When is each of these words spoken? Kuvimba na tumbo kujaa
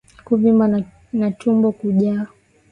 Kuvimba 0.25 0.65
na 1.19 1.31
tumbo 1.39 1.67
kujaa 1.79 2.25